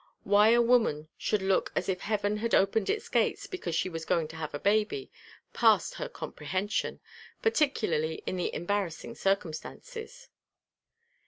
[0.23, 4.03] Why a woman should look as if heaven had opened its gates because she was
[4.03, 5.11] going to have a baby,
[5.53, 6.99] passed her comprehension,
[7.43, 10.29] particularly in the embarrassing circumstances.